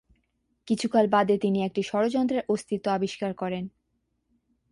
কিছুকাল 0.67 1.05
বাদে 1.07 1.35
তিনি 1.37 1.59
একটি 1.63 1.81
ষড়যন্ত্রের 1.83 2.45
অস্তিত্ব 2.49 2.87
আবিষ্কার 2.91 3.31
করেন। 3.33 3.63